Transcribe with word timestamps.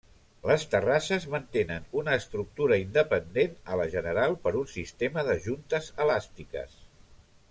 Les 0.51 0.63
terrasses 0.69 1.25
mantenen 1.33 1.83
una 2.01 2.15
estructura 2.21 2.79
independent 2.85 3.53
a 3.75 3.79
la 3.81 3.87
general 3.97 4.33
per 4.47 4.55
un 4.63 4.67
sistema 4.79 5.25
de 5.29 5.37
juntes 5.45 5.91
elàstiques. 6.07 6.75